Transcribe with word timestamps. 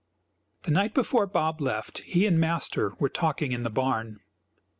The 0.63 0.71
night 0.71 0.95
before 0.95 1.27
Bob 1.27 1.61
left, 1.61 1.99
he 1.99 2.25
and 2.25 2.39
Master 2.39 2.93
were 2.97 3.07
talking 3.07 3.51
in 3.51 3.61
the 3.61 3.69
barn. 3.69 4.19